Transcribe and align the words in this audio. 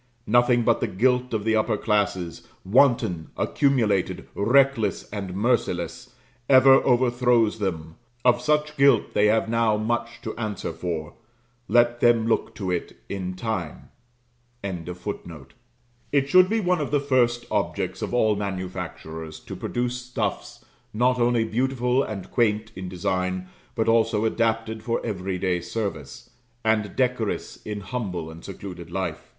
Nothing 0.25 0.63
but 0.63 0.79
the 0.81 0.87
guilt 0.87 1.31
of 1.31 1.43
the 1.43 1.55
upper 1.55 1.77
classes, 1.77 2.41
wanton, 2.65 3.29
accumulated, 3.37 4.27
reckless, 4.33 5.07
and 5.11 5.35
merciless, 5.35 6.15
ever 6.49 6.83
overthrows 6.83 7.59
them 7.59 7.97
Of 8.25 8.41
such 8.41 8.75
guilt 8.77 9.13
they 9.13 9.27
have 9.27 9.47
now 9.47 9.77
much 9.77 10.19
to 10.23 10.35
answer 10.37 10.73
for 10.73 11.13
let 11.67 11.99
them 11.99 12.25
look 12.25 12.55
to 12.55 12.71
it 12.71 12.97
in 13.09 13.35
time.] 13.35 13.89
It 14.63 14.89
should 16.29 16.49
be 16.49 16.59
one 16.59 16.81
of 16.81 16.89
the 16.89 16.99
first 16.99 17.45
objects 17.51 18.01
of 18.01 18.11
all 18.11 18.35
manufacturers 18.35 19.39
to 19.41 19.55
produce 19.55 20.01
stuffs 20.01 20.65
not 20.95 21.19
only 21.19 21.43
beautiful 21.43 22.01
and 22.01 22.31
quaint 22.31 22.71
in 22.75 22.89
design, 22.89 23.49
but 23.75 23.87
also 23.87 24.25
adapted 24.25 24.81
for 24.81 24.99
every 25.05 25.37
day 25.37 25.59
service, 25.61 26.31
and 26.65 26.95
decorous 26.95 27.57
in 27.63 27.81
humble 27.81 28.31
and 28.31 28.43
secluded 28.43 28.89
life. 28.89 29.29